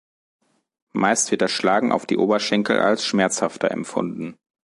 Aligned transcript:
Meist 0.93 1.29
wird 1.29 1.43
das 1.43 1.51
Schlagen 1.51 1.91
auf 1.91 2.07
die 2.07 2.17
Oberschenkel 2.17 2.79
als 2.79 3.05
schmerzhafter 3.05 3.69
empfunden. 3.69 4.35